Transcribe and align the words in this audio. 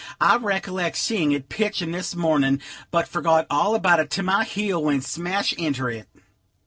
I 0.19 0.35
recollect 0.37 0.97
seeing 0.97 1.31
it 1.31 1.47
pitch 1.47 1.79
in 1.79 1.91
this 1.91 2.15
mornin', 2.15 2.59
but 2.89 3.07
forgot 3.07 3.45
all 3.51 3.75
about 3.75 3.99
it, 3.99 4.09
till 4.09 4.25
my 4.25 4.43
heel 4.45 4.83
went 4.83 5.03
smash 5.03 5.53
inter 5.53 5.91
it. 5.91 6.09